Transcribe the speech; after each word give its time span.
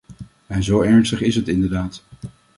En 0.47 0.63
zo 0.63 0.81
ernstig 0.81 1.21
is 1.21 1.35
het 1.35 1.47
inderdaad. 1.47 2.03